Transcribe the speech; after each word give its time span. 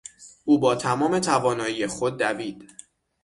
او 0.45 0.59
با 0.59 0.75
تمام 0.75 1.19
توانایی 1.19 1.87
خود 1.87 2.17
دوید. 2.17 2.69